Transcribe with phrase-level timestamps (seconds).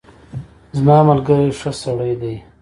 [0.77, 2.35] زما ملګری ښه سړی دی.